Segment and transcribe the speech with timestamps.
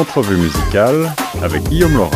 [0.00, 2.10] Entrevue musicale avec Guillaume Laurent.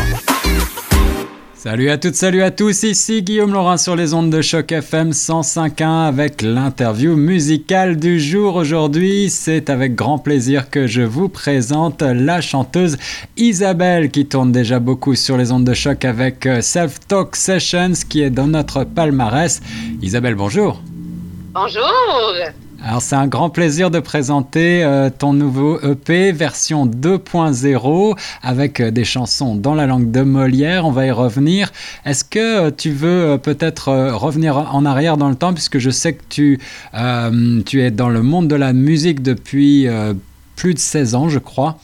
[1.53, 5.11] Salut à toutes, salut à tous, ici Guillaume Laurent sur les ondes de choc FM
[5.11, 8.55] 105.1 avec l'interview musicale du jour.
[8.57, 12.97] Aujourd'hui, c'est avec grand plaisir que je vous présente la chanteuse
[13.37, 17.93] Isabelle qui tourne déjà beaucoup sur les ondes de choc avec euh, Self Talk Sessions
[18.09, 19.61] qui est dans notre palmarès.
[20.01, 20.81] Isabelle, bonjour.
[21.53, 21.85] Bonjour.
[22.87, 28.91] Alors c'est un grand plaisir de présenter euh, ton nouveau EP version 2.0 avec euh,
[28.91, 30.85] des chansons dans la langue de Molière.
[30.85, 31.73] On va y revenir.
[32.05, 36.13] Est-ce que euh, tu veux peut-être revenir en arrière dans le temps puisque je sais
[36.13, 36.61] que tu,
[37.65, 39.89] tu es dans le monde de la musique depuis
[40.55, 41.79] plus de 16 ans, je crois?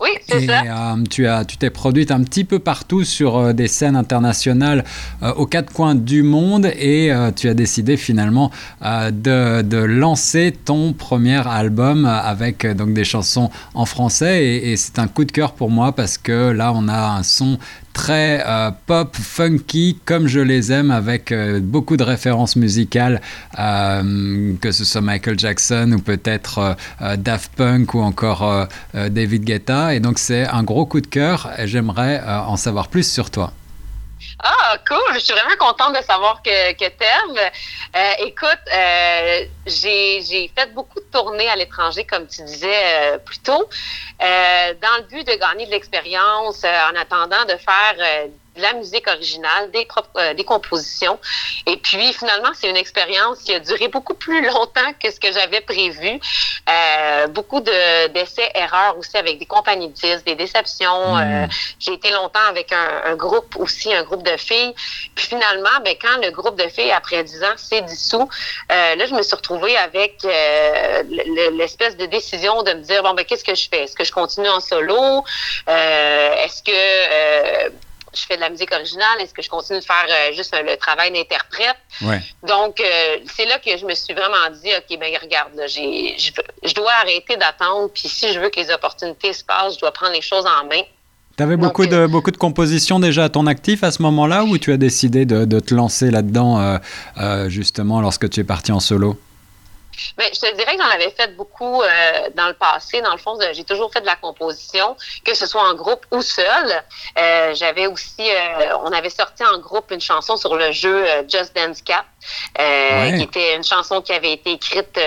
[0.00, 0.62] Oui, ça.
[0.62, 4.84] Euh, tu as, tu t'es produite un petit peu partout sur euh, des scènes internationales
[5.22, 8.50] euh, aux quatre coins du monde et tu as décidé finalement
[8.82, 14.98] de, de, lancer ton premier album avec donc des chansons en français et, et c'est
[14.98, 17.58] un coup de cœur pour moi parce que là on a un son
[17.98, 23.20] très euh, pop, funky, comme je les aime, avec euh, beaucoup de références musicales,
[23.58, 26.76] euh, que ce soit Michael Jackson ou peut-être
[27.18, 29.94] Daft Punk ou encore David Guetta.
[29.94, 33.52] Et donc c'est un gros coup de cœur et j'aimerais en savoir plus sur toi.
[34.40, 35.14] Ah, cool.
[35.14, 37.50] Je suis vraiment contente de savoir que, que t'aimes.
[37.96, 43.38] Euh, écoute, euh, j'ai fait beaucoup de tournées à l'étranger, comme tu disais euh, plus
[43.38, 43.68] tôt,
[44.22, 49.08] euh, dans le but de gagner de l'expérience en attendant de faire de la musique
[49.08, 51.18] originale, des, euh, des compositions.
[51.66, 55.32] Et puis, finalement, c'est une expérience qui a duré beaucoup plus longtemps que ce que
[55.32, 56.20] j'avais prévu.
[56.68, 61.14] Euh, beaucoup d'essais-erreurs aussi avec des compagnies de disques, des déceptions.
[61.14, 61.44] Hmm.
[61.44, 61.46] Euh,
[61.78, 64.74] j'ai été longtemps avec un, groupe aussi, un groupe de filles.
[65.14, 68.28] Puis finalement, ben, quand le groupe de filles, après 10 ans, s'est dissous,
[68.68, 70.22] là, je me suis retrouvée avec
[71.52, 73.84] l'espèce de décision de me dire, bon, ben, qu'est-ce que je fais?
[73.84, 75.24] Est-ce que je continue en solo?
[75.66, 77.87] Est-ce que
[78.18, 79.20] je fais de la musique originale?
[79.20, 81.76] Est-ce que je continue de faire euh, juste le travail d'interprète?
[82.46, 86.74] Donc, euh, c'est là que je me suis vraiment dit, OK, ben regarde, là, je,
[86.74, 90.12] dois arrêter d'attendre, puis si je veux que les opportunités se passent, je dois prendre
[90.12, 90.82] les choses en main.
[91.36, 94.42] Tu avais beaucoup, de, euh, beaucoup de compositions déjà à ton actif à ce moment-là
[94.44, 96.78] ou tu as décidé de, te lancer là-dedans
[97.46, 99.16] justement lorsque tu es parti en solo?
[100.16, 103.00] Mais je te dirais que j'en avais fait beaucoup euh, dans le passé.
[103.00, 106.22] Dans le fond, j'ai toujours fait de la composition, que ce soit en groupe ou
[106.22, 106.84] seul.
[107.18, 111.54] Euh, j'avais aussi, euh, on avait sorti en groupe une chanson sur le jeu Just
[111.54, 112.06] Dance Cap,
[112.56, 114.98] qui était une chanson qui avait été écrite,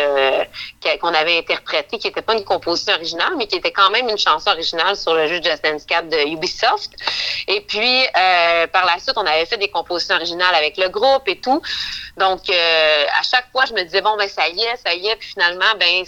[0.99, 4.17] qu'on avait interprétée, qui n'était pas une composition originale, mais qui était quand même une
[4.17, 6.91] chanson originale sur le jeu Just Dance Cap de Ubisoft.
[7.47, 8.05] Et puis,
[8.71, 11.61] par la suite, on avait fait des compositions originales avec le groupe et tout.
[12.17, 15.15] Donc, à chaque fois, je me disais, bon, ben ça y est, ça y est,
[15.15, 16.05] puis finalement, ben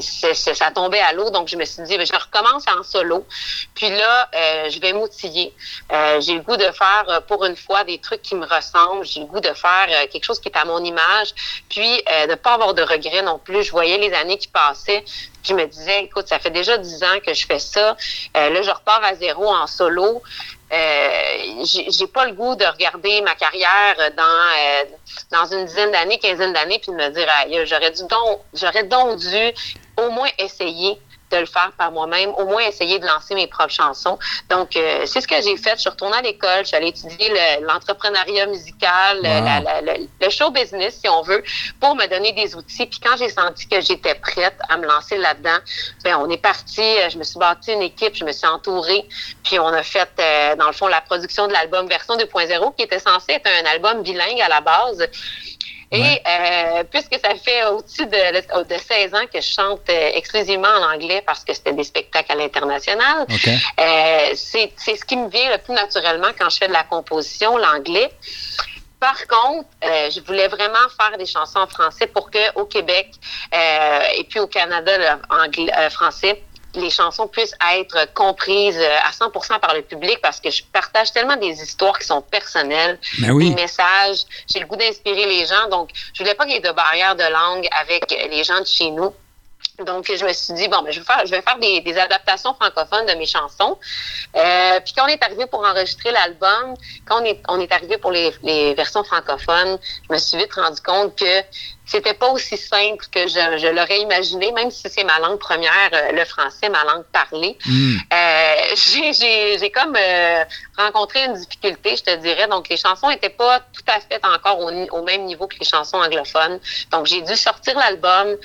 [0.00, 3.26] ça tombait à l'eau, donc je me suis dit, ben, je recommence en solo.
[3.74, 5.54] Puis là, euh, je vais m'outiller.
[5.92, 9.04] Euh, j'ai le goût de faire, euh, pour une fois, des trucs qui me ressemblent.
[9.04, 11.34] J'ai le goût de faire quelque chose qui est à mon image.
[11.68, 13.62] Puis de ne pas avoir de regrets non plus.
[13.62, 15.04] Je voyais les années qui passaient.
[15.42, 17.96] Je me disais, écoute, ça fait déjà dix ans que je fais ça.
[18.34, 20.22] là, je repars à zéro en solo.
[20.72, 24.84] Euh, j'ai pas le goût de regarder ma carrière dans euh,
[25.32, 27.26] dans une dizaine d'années, quinzaine d'années, puis de me dire,
[27.66, 28.02] j'aurais dû
[28.54, 29.52] j'aurais donc dû
[29.96, 31.00] au moins essayer
[31.30, 34.18] de le faire par moi-même, au moins essayer de lancer mes propres chansons.
[34.48, 35.74] Donc, euh, c'est ce que j'ai fait.
[35.76, 37.32] Je suis retournée à l'école, je suis allée étudier
[37.62, 41.42] l'entrepreneuriat musical, le, show business, si on veut,
[41.80, 42.86] pour me donner des outils.
[42.86, 45.58] Puis quand j'ai senti que j'étais prête à me lancer là-dedans,
[46.04, 46.80] ben on est parti.
[46.80, 49.06] Euh, je me suis bâti une équipe, je me suis entourée,
[49.42, 52.82] puis on a fait, euh, dans le fond, la production de l'album version 2.0, qui
[52.82, 55.08] était censé être un album bilingue à la base.
[55.92, 60.68] Et euh, puisque ça fait au-dessus de, de 16 ans que je chante euh, exclusivement
[60.68, 65.50] en anglais parce que c'était des spectacles à l'international, euh, c'est ce qui me vient
[65.50, 68.10] le plus naturellement quand je fais de la composition, l'anglais.
[69.00, 73.08] Par contre, euh, je voulais vraiment faire des chansons en français pour que au Québec
[73.54, 76.42] euh, et puis au Canada, le anglais, euh, français,
[76.74, 81.12] les chansons puissent être comprises euh, à 100% par le public parce que je partage
[81.12, 84.24] tellement des histoires qui sont personnelles, ben des messages.
[84.46, 87.16] J'ai le goût d'inspirer les gens, donc je voulais pas qu'il y ait de barrière
[87.16, 89.12] de langue avec les gens de chez nous.
[89.84, 91.98] Donc, je me suis dit, bon, ben, je vais faire, je vais faire des, des
[91.98, 93.78] adaptations francophones de mes chansons.
[94.36, 96.74] Euh, puis quand on est arrivé pour enregistrer l'album,
[97.06, 99.78] quand on est, on est arrivé pour les, les versions francophones,
[100.08, 101.42] je me suis vite rendu compte que
[101.90, 105.90] c'était pas aussi simple que je, je l'aurais imaginé, même si c'est ma langue première,
[105.92, 107.58] euh, le français, ma langue parlée.
[107.66, 107.96] Mm.
[108.12, 108.54] Euh,
[109.58, 110.44] j'ai comme euh,
[110.78, 112.46] rencontré une difficulté, je te dirais.
[112.46, 115.66] Donc, les chansons n'étaient pas tout à fait encore au, au, même niveau que les
[115.66, 116.60] chansons anglophones.
[116.92, 118.36] Donc, j'ai dû sortir l'album,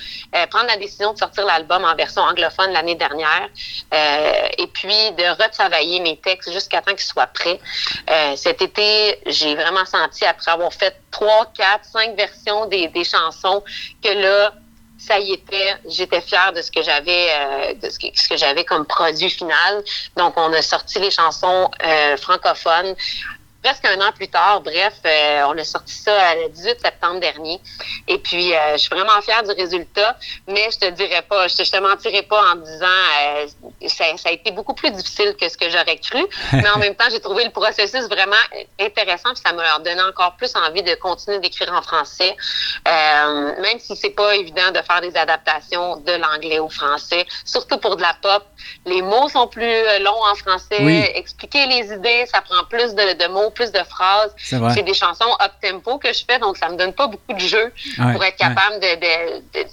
[0.50, 3.50] prendre la décision de sortir l'album en version anglophone l'année dernière,
[4.58, 7.60] et puis de retravailler mes textes jusqu'à temps qu'ils soient prêts.
[8.36, 13.64] cet été, j'ai vraiment senti, après avoir fait trois, quatre, cinq versions des, des chansons,
[14.04, 14.54] que là,
[14.98, 18.86] ça y était, j'étais fière de ce que j'avais euh, de ce que, j'avais comme
[18.86, 19.84] produit final.
[20.18, 22.96] Donc on a sorti les chansons euh, francophones
[23.66, 24.62] presque un an plus tard.
[24.62, 27.60] Bref, euh, on a sorti ça le 18 septembre dernier.
[28.08, 30.16] Et puis, euh, je suis vraiment fière du résultat,
[30.48, 33.48] mais je te dirais pas, je te, mentirais pas en disant euh,
[33.88, 36.24] ça, ça, a été beaucoup plus difficile que ce que j'aurais cru.
[36.54, 38.46] mais en même temps, j'ai trouvé le processus vraiment
[38.80, 42.36] intéressant, puis ça m'a donné encore plus envie de continuer d'écrire en français,
[42.86, 47.96] même si c'est pas évident de faire des adaptations de l'anglais au français, surtout pour
[47.96, 48.46] de la pop.
[48.86, 51.12] Les mots sont plus longs en français.
[51.16, 54.32] Expliquer les idées, ça prend plus de, de mots plus de phrases.
[54.38, 57.74] C'est des chansons up-tempo que je fais, donc ça me donne pas beaucoup de jeu
[58.14, 58.80] pour être capable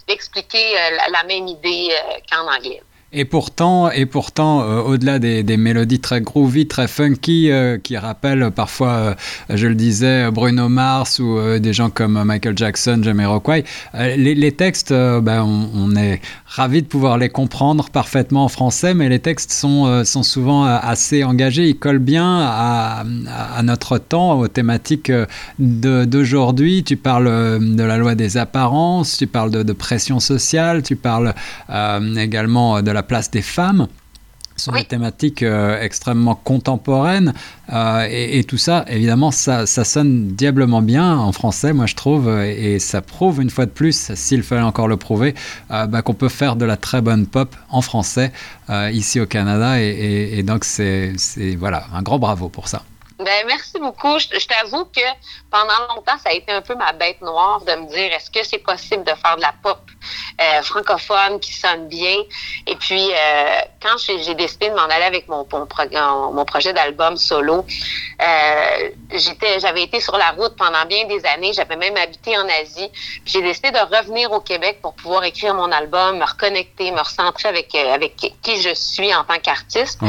[0.08, 2.82] d'expliquer de, de, euh, la même idée euh, qu'en anglais.
[3.14, 8.50] Et pourtant, et pourtant euh, au-delà des, mélodies très groovy, très funky, euh, qui rappellent
[8.50, 9.14] parfois, euh,
[9.50, 13.64] je le disais, Bruno Mars ou des gens comme Michael Jackson, Jamiroquai,
[13.94, 19.10] les, les, textes, ben, on, est ravi de pouvoir les comprendre parfaitement en français, mais
[19.10, 23.04] les textes sont, sont souvent assez engagés, ils collent bien à,
[23.62, 25.12] notre temps, aux thématiques
[25.58, 26.82] d'aujourd'hui.
[26.82, 31.34] Tu parles de la loi des apparences, tu parles de pression sociale, tu parles
[32.16, 33.88] également de la place des femmes
[34.56, 37.34] sont des thématiques euh, extrêmement contemporaines
[37.72, 42.78] euh, et, tout ça, évidemment, ça, sonne diablement bien en français, moi je trouve, et
[42.78, 45.34] ça prouve une fois de plus, s'il fallait encore le prouver,
[45.70, 48.32] euh, bah, qu'on peut faire de la très bonne pop en français
[48.92, 51.14] ici au Canada, et, et donc c'est
[51.58, 52.82] voilà un grand bravo pour ça.
[53.24, 54.18] Ben, merci beaucoup.
[54.18, 55.00] Je, t'avoue que
[55.50, 58.42] pendant longtemps, ça a été un peu ma bête noire de me dire est-ce que
[58.42, 59.78] c'est possible de faire de la pop
[60.40, 62.16] euh, francophone qui sonne bien?
[62.66, 67.16] Et puis, euh, quand j'ai décidé de m'en aller avec mon, mon, mon projet d'album
[67.16, 67.64] solo,
[68.20, 71.52] euh, j'étais, j'avais été sur la route pendant bien des années.
[71.52, 72.90] J'avais même habité en Asie.
[73.24, 77.48] J'ai décidé de revenir au Québec pour pouvoir écrire mon album, me reconnecter, me recentrer
[77.48, 80.00] avec, avec qui je suis en tant qu'artiste.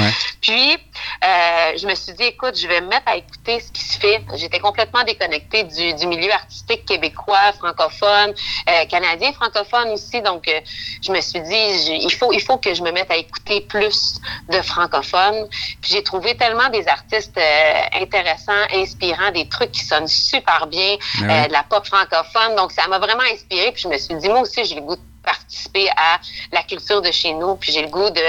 [0.41, 0.77] Puis,
[1.21, 4.21] je me suis dit, écoute, je vais me à écouter ce qui se fait.
[4.35, 8.33] J'étais complètement déconnectée du, du milieu artistique québécois, francophone,
[8.69, 10.21] euh, canadien, francophone aussi.
[10.21, 10.59] Donc, euh,
[11.01, 14.19] je me suis dit, il faut, il faut que je me mette à écouter plus
[14.49, 15.47] de francophones.
[15.81, 20.97] Puis j'ai trouvé tellement des artistes euh, intéressants, inspirants, des trucs qui sonnent super bien,
[21.21, 22.55] ah de la pop francophone.
[22.55, 23.71] Donc, ça m'a vraiment inspiré.
[23.71, 26.19] Puis je me suis dit, moi aussi, j'ai le goût participer à
[26.51, 28.21] la culture de chez nous, puis j'ai le goût de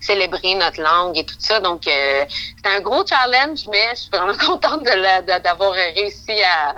[0.00, 1.60] célébrer notre langue et tout ça.
[1.60, 2.24] Donc, euh,
[2.62, 6.74] c'est un gros challenge, mais je suis vraiment contente d'avoir réussi à,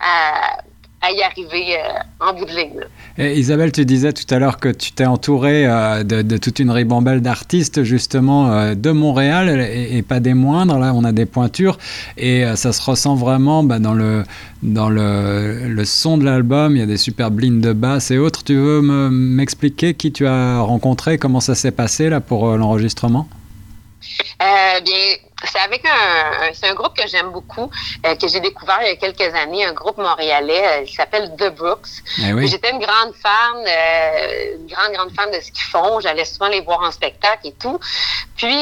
[0.00, 0.58] à
[1.00, 2.80] à y arriver euh, en bout de ligne.
[3.18, 7.20] Isabelle, tu disais tout à l'heure que tu t'es entourée euh, de, toute une ribambelle
[7.20, 10.78] d'artistes justement euh, de Montréal et, pas des moindres.
[10.78, 11.78] Là, on a des pointures
[12.16, 14.24] et ça se ressent vraiment bah, dans, le,
[14.62, 16.74] dans le, le son de l'album.
[16.74, 18.42] Il y a des superbes lignes de basse et autres.
[18.42, 18.80] Tu veux
[19.10, 23.28] m'expliquer qui tu as rencontré, comment ça s'est passé là pour l'enregistrement?
[24.38, 27.70] Bien, c'est avec un, c'est un groupe que j'aime beaucoup,
[28.04, 31.34] euh, que j'ai découvert il y a quelques années, un groupe montréalais, euh, il s'appelle
[31.36, 31.88] The Brooks.
[32.18, 36.00] Eh j'étais une grande fan, euh, une grande, grande fan de ce qu'ils font.
[36.00, 37.78] J'allais souvent les voir en spectacle et tout.
[38.36, 38.56] Puis,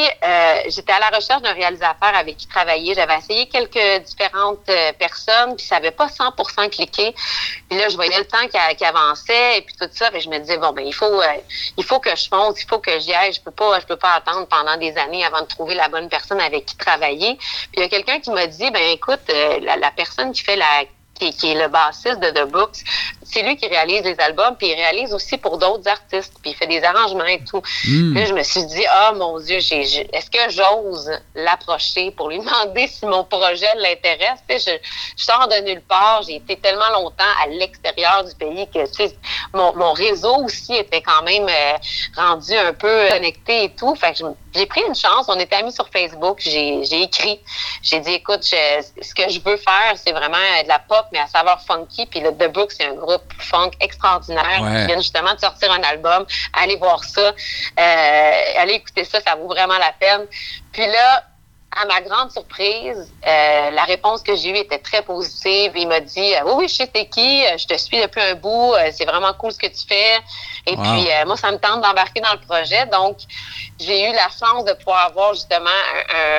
[0.68, 2.94] j'étais à la recherche d'un réalisateur avec qui travailler.
[2.94, 7.14] J'avais essayé quelques différentes personnes, puis ça n'avait pas 100% cliqué.
[7.68, 10.08] Puis là, je voyais le temps qui, avançait et puis tout ça.
[10.14, 11.20] Et je me disais, bon, ben il faut,
[11.76, 13.34] il faut que je fonce, il faut que j'y aille.
[13.34, 16.08] Je peux pas, je peux pas attendre pendant des années avant de trouver la bonne
[16.08, 17.36] personne avec qui travailler.
[17.36, 20.56] Puis il y a quelqu'un qui m'a dit, ben écoute, euh, la, personne qui fait
[20.56, 22.84] la qui, qui, est le bassiste de The Books,
[23.28, 26.56] c'est lui qui réalise les albums, puis il réalise aussi pour d'autres artistes, puis il
[26.56, 27.62] fait des arrangements et tout.
[27.84, 28.14] Hmm.
[28.14, 32.38] Puis je me suis dit, ah oh, mon Dieu, est-ce que j'ose l'approcher pour lui
[32.40, 34.40] demander si mon projet l'intéresse?
[34.48, 34.78] Je,
[35.16, 38.94] je sors de nulle part, j'ai été tellement longtemps à l'extérieur du pays que tu
[38.94, 39.16] sais,
[39.52, 41.76] mon, mon réseau aussi était quand même euh,
[42.16, 43.94] rendu un peu connecté et tout.
[43.96, 47.40] Fait que j'ai pris une chance, on était amis sur Facebook, j'ai écrit,
[47.82, 51.26] j'ai dit, écoute, ce que je veux faire, c'est vraiment de la pop, mais à
[51.26, 55.40] savoir funky, puis le The Book, c'est un groupe funk extraordinaire qui vient justement de
[55.40, 56.26] sortir un album.
[56.52, 57.32] Allez voir ça.
[57.80, 60.26] Euh, allez écouter ça, ça vaut vraiment la peine.
[60.72, 61.24] Puis là,
[61.78, 65.72] à ma grande surprise, euh, la réponse que j'ai eue était très positive.
[65.74, 68.74] Il m'a dit Oui, oui, je sais t'es qui, je te suis depuis un bout,
[68.92, 70.16] c'est vraiment cool ce que tu fais.
[70.66, 72.86] Et puis, moi, ça me tente d'embarquer dans le projet.
[72.86, 73.18] Donc,
[73.78, 75.68] j'ai eu la chance de pouvoir avoir justement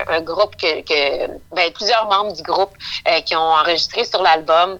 [0.07, 2.75] un, groupe que, que ben, plusieurs membres du groupe
[3.25, 4.79] qui ont enregistré sur l'album.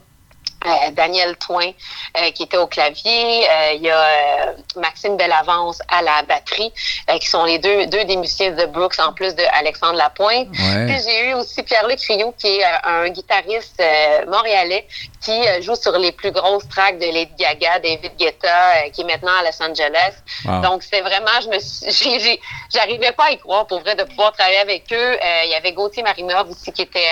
[0.68, 1.72] Euh, Daniel Toin
[2.18, 6.74] euh, qui était au clavier, euh, il y a Maxime Bellavance à la batterie,
[7.20, 10.50] qui sont les deux, deux des musiciens de Brooks en plus de Alexandre Lapointe.
[10.52, 13.82] Puis j'ai eu aussi Pierre-Luc Rio qui est un guitariste
[14.28, 14.88] montréalais
[15.22, 19.32] qui joue sur les plus grosses tracks de Lady Gaga, David Guetta, qui est maintenant
[19.40, 20.16] à Los Angeles.
[20.64, 22.38] Donc c'est vraiment, je me
[22.74, 25.18] j'arrivais pas à y croire pour vrai de pouvoir travailler avec eux.
[25.46, 27.10] il y avait Gauthier Marinov aussi qui était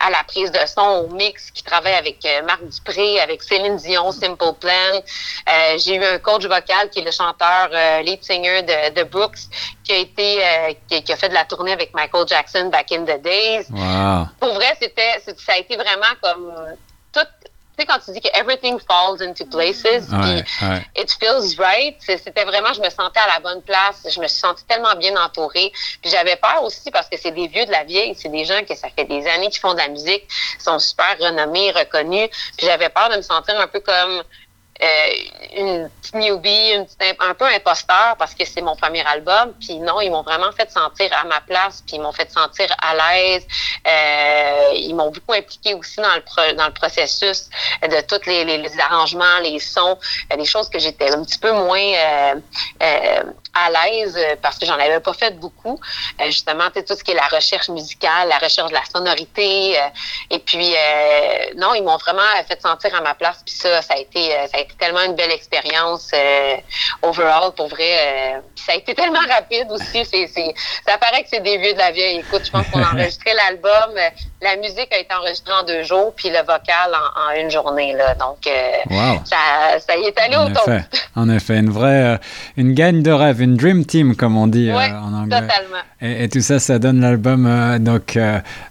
[0.00, 4.12] à la prise de son au mix, qui travaille avec Marc Dupré, avec Céline Dion,
[4.12, 4.70] Simple Plan.
[4.94, 9.02] Euh, j'ai eu un coach vocal qui est le chanteur euh, lead singer de, de,
[9.04, 9.38] Brooks,
[9.84, 13.04] qui a été euh, qui, a fait de la tournée avec Michael Jackson back in
[13.04, 13.66] the days.
[14.38, 16.52] Pour vrai, c'était ça a été vraiment comme
[17.12, 17.49] tout
[17.80, 20.06] sais, quand tu dis que everything falls into places,
[20.96, 24.40] it feels right, c'était vraiment, je me sentais à la bonne place, je me suis
[24.40, 25.72] sentie tellement bien entourée.
[26.02, 28.62] Puis j'avais peur aussi parce que c'est des vieux de la vieille, c'est des gens
[28.68, 30.24] que ça fait des années qu'ils font de la musique,
[30.58, 32.28] sont super renommés, reconnus.
[32.56, 34.22] Puis j'avais peur de me sentir un peu comme
[35.56, 36.86] une petite newbie, une
[37.18, 39.54] un peu imposteur parce que c'est mon premier album.
[39.60, 42.74] Puis non, ils m'ont vraiment fait sentir à ma place, puis ils m'ont fait sentir
[42.80, 43.46] à l'aise.
[43.86, 47.48] Euh, ils m'ont beaucoup impliqué aussi dans le, dans le processus
[47.82, 49.98] de tous les, les, arrangements, les sons,
[50.32, 53.22] euh, des choses que j'étais un petit peu moins euh,
[53.54, 55.80] à l'aise parce que j'en avais pas fait beaucoup.
[56.26, 59.78] justement, tout ce qui est la recherche musicale, la recherche de la sonorité.
[60.30, 60.74] et puis,
[61.56, 63.42] non, ils m'ont vraiment fait sentir à ma place.
[63.44, 66.56] Puis ça, ça a été, ça a été tellement une belle expérience euh,
[67.02, 67.90] overall, pour vrai.
[67.90, 70.04] Euh, ça a été tellement rapide aussi.
[70.04, 70.26] C'est,
[70.86, 72.18] ça paraît que c'est des vieux de la vieille.
[72.18, 73.96] Écoute, je pense qu'on a enregistré l'album.
[73.96, 74.08] Euh,
[74.42, 77.94] la musique a été enregistrée en deux jours, puis le vocal en, une journée.
[77.94, 78.14] Là.
[78.14, 78.48] Donc,
[79.26, 80.84] ça, ça, y est allé en au effet,
[81.16, 82.18] En effet, une vraie
[82.56, 85.40] une gagne de rêve, une dream team, comme on dit en anglais.
[85.40, 85.82] totalement.
[86.00, 88.18] Et, et, tout ça, ça donne l'album donc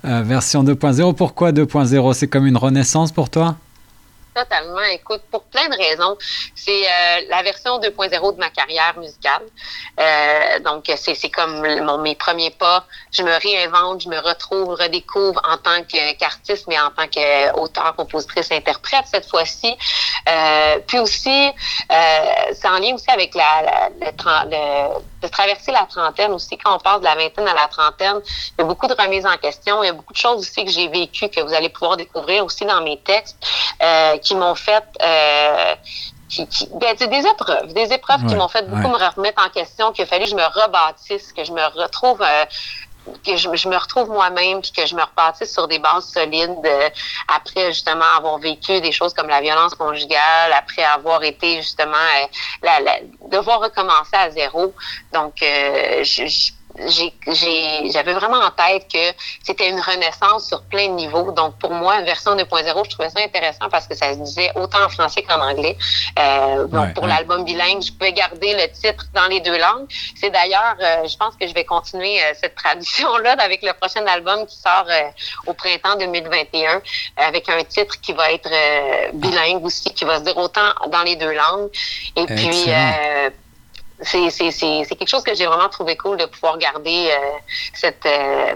[0.04, 1.14] version 2.0.
[1.14, 3.56] Pourquoi 2.0 C'est comme une renaissance pour toi?
[4.34, 4.84] Totalement.
[4.92, 6.16] Écoute, pour plein de raisons.
[6.56, 9.42] C'est euh, la version 2.0 de ma carrière musicale.
[10.00, 12.86] Euh, donc, c'est comme mon, mes premiers pas.
[13.12, 15.84] Je me réinvente, je me retrouve, redécouvre en tant
[16.20, 19.76] qu'artiste, mais en tant qu'auteur, compositrice, interprète cette fois-ci.
[20.28, 21.50] Euh, puis aussi,
[21.90, 23.90] c'est en lien aussi avec la,
[25.22, 26.58] de traverser la trentaine aussi.
[26.58, 28.22] Quand on passe de la vingtaine à la trentaine,
[28.58, 29.84] il y a beaucoup de remises en question.
[29.84, 32.46] Il y a beaucoup de choses aussi que j'ai vécues que vous allez pouvoir découvrir
[32.46, 33.38] aussi dans mes textes
[34.22, 35.76] qui m'ont fait euh,
[36.30, 39.92] qui, qui ben, des épreuves, des épreuves qui m'ont fait beaucoup me remettre en question,
[39.92, 42.46] qu'il a fallu que je me rebâtisse, que je me retrouve euh,
[43.26, 46.90] que je, me retrouve moi-même puis que je me rebâtisse sur des bases solides euh,
[47.28, 51.98] après justement avoir vécu des choses comme la violence conjugale, après avoir été justement
[52.62, 53.00] la, la,
[53.30, 54.74] devoir recommencer à zéro.
[55.14, 56.52] Donc je
[56.88, 61.32] j'avais vraiment en tête que c'était une renaissance sur plein de niveaux.
[61.32, 64.84] Donc, pour moi, version 2.0, je trouvais ça intéressant parce que ça se disait autant
[64.86, 65.78] en français qu'en anglais.
[66.18, 69.88] Euh, donc, pour l'album bilingue, je pouvais garder le titre dans les deux langues.
[70.20, 74.06] C'est d'ailleurs, euh, je pense que je vais continuer euh, cette tradition-là avec le prochain
[74.08, 74.88] album qui sort
[75.46, 76.82] au printemps 2021
[77.18, 78.50] avec un titre qui va être
[79.14, 81.70] bilingue aussi, qui va se dire autant dans les deux langues.
[82.16, 82.70] Et puis,
[84.02, 87.38] c'est quelque chose que j'ai vraiment trouvé cool de pouvoir garder euh,
[87.74, 88.56] cette, euh,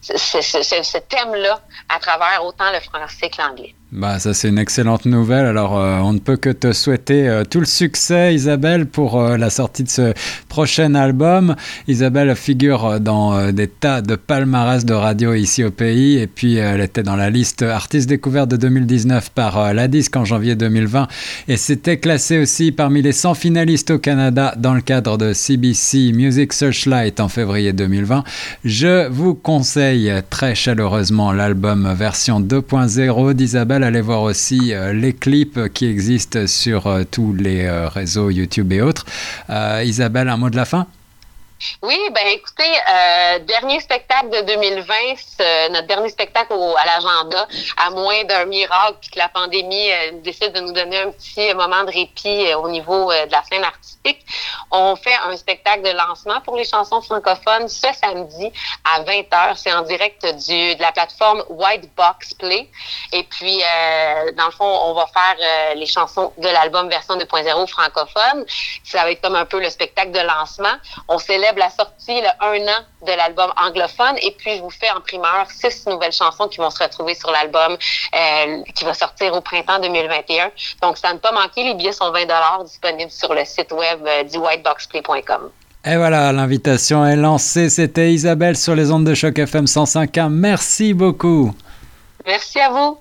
[0.00, 3.74] ce thème-là à travers autant le français que l'anglais.
[3.92, 5.44] Bah, ça, c'est une excellente nouvelle.
[5.44, 9.36] Alors, euh, on ne peut que te souhaiter euh, tout le succès, Isabelle, pour euh,
[9.36, 10.14] la sortie de ce
[10.48, 11.56] prochain album.
[11.88, 16.16] Isabelle figure dans des tas de palmarès de radio ici au pays.
[16.16, 20.24] Et puis, elle était dans la liste artistes découvertes de 2019 par la disque en
[20.24, 21.06] janvier 2020.
[21.48, 26.12] Et c'était classé aussi parmi les 100 finalistes au Canada dans le cadre de CBC
[26.12, 28.24] Music Searchlight en février 2020.
[28.64, 35.68] Je vous conseille très chaleureusement l'album version 2.0 d'Isabelle allez voir aussi euh, les clips
[35.72, 39.04] qui existent sur euh, tous les euh, réseaux YouTube et autres.
[39.84, 40.86] Isabelle, un mot de la fin?
[41.82, 44.94] Oui, ben écoutez, euh, dernier spectacle de 2020,
[45.70, 50.52] notre dernier spectacle à l'agenda, à moins d'un miracle, puis que la pandémie euh, décide
[50.52, 53.64] de nous donner un petit moment de répit euh, au niveau euh, de la scène
[53.64, 54.24] artistique.
[54.70, 58.50] On fait un spectacle de lancement pour les chansons francophones ce samedi
[58.84, 59.56] à 20h.
[59.56, 62.68] C'est en direct du, de la plateforme White Box Play.
[63.12, 63.62] Et puis,
[64.36, 68.44] dans le fond, on va faire les chansons de l'album version 2.0 francophone.
[68.84, 70.74] Ça va être comme un peu le spectacle de lancement.
[71.08, 74.16] On célèbre célèbre la sortie, le un an de l'album anglophone.
[74.22, 77.30] Et puis, je vous fais en primeur six nouvelles chansons qui vont se retrouver sur
[77.30, 80.50] l'album euh, qui va sortir au printemps 2021.
[80.82, 81.64] Donc, ça ne pas manquer.
[81.64, 85.50] Les billets sont 20 disponibles sur le site web euh, du whiteboxplay.com.
[85.84, 87.68] Et voilà, l'invitation est lancée.
[87.68, 90.28] C'était Isabelle sur les ondes de choc FM 105.1.
[90.28, 91.52] Merci beaucoup.
[92.24, 92.98] Merci à vous.